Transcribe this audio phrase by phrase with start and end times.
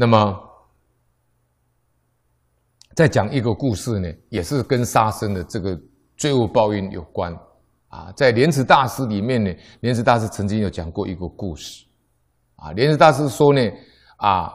[0.00, 0.34] 那么
[2.94, 5.78] 再讲一个故事呢，也是跟杀生的这个
[6.16, 7.30] 罪恶报应有关
[7.88, 8.10] 啊。
[8.16, 11.84] 在莲池大师里面呢，莲池大师曾经有讲过一个故事
[12.56, 12.72] 啊。
[12.72, 13.60] 莲池大师说呢，
[14.16, 14.50] 啊，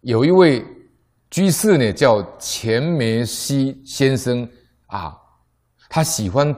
[0.00, 0.64] 有一位
[1.28, 4.48] 居士呢，叫钱梅西先生
[4.86, 5.14] 啊，
[5.90, 6.50] 他喜欢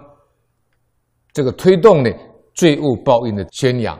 [1.32, 2.10] 这个推动呢
[2.54, 3.98] 罪恶报应的宣扬。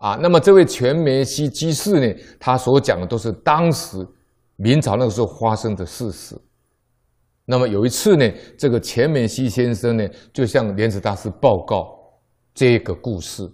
[0.00, 3.98] 啊，那么这位全梅西居士呢，他所讲的都是当时
[4.56, 6.34] 明朝那个时候发生的事实。
[7.44, 8.26] 那么有一次呢，
[8.56, 11.84] 这个钱梅西先生呢，就向莲池大师报告
[12.54, 13.44] 这个故事。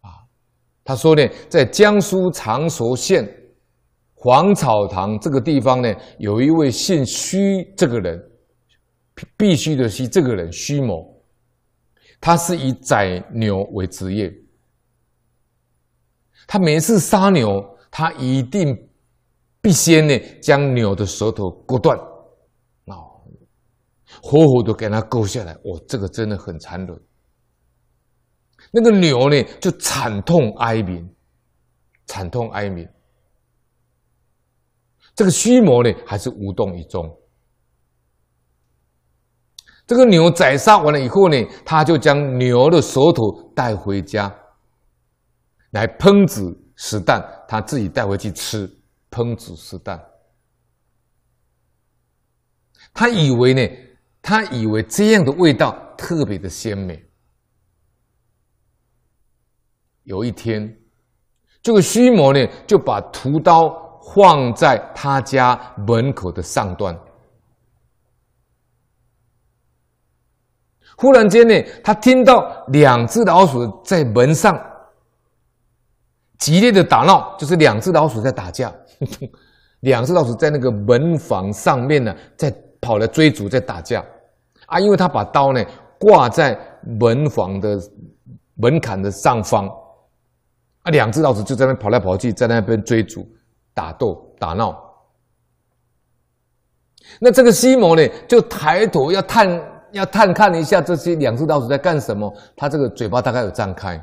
[0.00, 0.24] 啊，
[0.82, 3.28] 他说呢，在江苏常熟县
[4.14, 8.18] 黄草堂这个地方呢，有一位姓须这个人，
[9.36, 11.22] 必须的须这个人须某，
[12.18, 14.32] 他是以宰牛为职业。
[16.46, 18.74] 他每次杀牛，他一定
[19.60, 21.98] 必先呢将牛的舌头割断，
[22.86, 23.22] 哦，
[24.22, 25.52] 活活的给它割下来。
[25.52, 27.00] 哦，这个真的很残忍。
[28.70, 31.08] 那个牛呢就惨痛哀鸣，
[32.06, 32.88] 惨痛哀鸣。
[35.14, 37.14] 这个须谋呢还是无动于衷。
[39.86, 44.34] 这个牛宰杀完了以后呢，他就将牛的舌头带回家。
[45.70, 48.68] 来烹煮食蛋，他自己带回去吃。
[49.10, 49.98] 烹煮食蛋，
[52.92, 53.66] 他以为呢，
[54.20, 57.02] 他以为这样的味道特别的鲜美。
[60.02, 60.78] 有一天，
[61.62, 66.94] 这个须谋呢就把屠刀放在他家门口的上端。
[70.98, 74.54] 忽然间呢，他听到两只老鼠在门上。
[76.38, 78.72] 激烈的打闹，就是两只老鼠在打架，
[79.80, 84.04] 两只老鼠在那个门房上面呢，在跑来追逐，在打架
[84.66, 84.78] 啊！
[84.78, 85.64] 因为他把刀呢
[85.98, 86.58] 挂在
[87.00, 87.76] 门房的
[88.54, 89.68] 门槛的上方
[90.82, 93.26] 啊，两只老鼠就在那跑来跑去，在那边追逐、
[93.74, 94.76] 打斗、打闹。
[97.20, 99.60] 那这个须谋呢，就抬头要探
[99.90, 104.00] 要探看一下这些两只老鼠在干什么，他这个嘴巴大概有张开。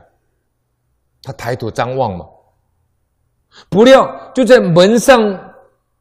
[1.25, 2.23] 他抬头张望嘛，
[3.67, 5.19] 不料就在门上，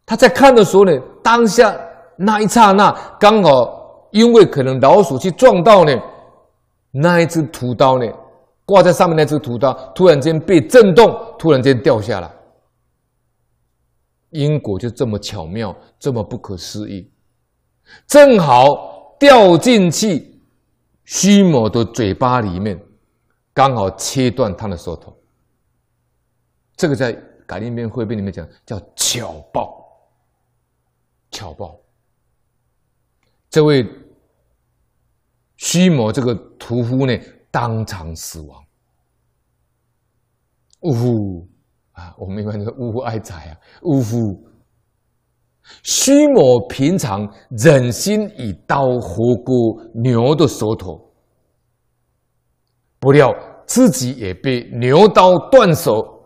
[0.04, 0.92] 他在看的时候呢，
[1.22, 1.74] 当下
[2.14, 5.98] 那一刹那，刚好因为可能老鼠去撞到呢，
[6.90, 8.06] 那一只屠刀呢，
[8.66, 12.30] 挂在上面那只屠刀突然间被震动，突然间掉下来，
[14.28, 17.10] 因果就这么巧妙，这么不可思议，
[18.06, 20.38] 正好掉进去
[21.04, 22.78] 须某的嘴巴里面。
[23.54, 25.16] 刚好切断他的舌头，
[26.76, 27.14] 这个在
[27.46, 29.80] 《感应篇汇编》里面讲叫巧报。
[31.30, 31.80] 巧报，
[33.50, 33.84] 这位
[35.56, 37.18] 须谋这个屠夫呢，
[37.50, 38.64] 当场死亡。
[40.82, 41.48] 呜呼
[41.90, 44.48] 啊，我们一般说呜呼哀哉啊，呜呼。
[45.82, 49.52] 须谋平常忍心以刀活割
[49.94, 51.03] 牛的舌头。
[53.04, 53.30] 不料
[53.66, 56.24] 自己也被牛刀断手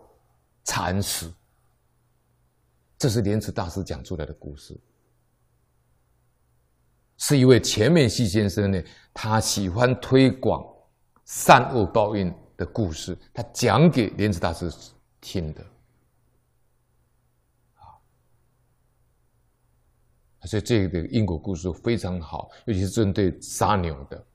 [0.63, 1.29] 惨死，
[2.97, 4.79] 这是莲池大师讲出来的故事。
[7.17, 8.81] 是一位钱梅西先生呢，
[9.13, 10.63] 他喜欢推广
[11.25, 14.71] 善恶报应的故事，他讲给莲池大师
[15.19, 15.61] 听的。
[17.73, 17.83] 啊，
[20.45, 24.25] 所以这个因果故事非常好，尤其是针对杀牛的。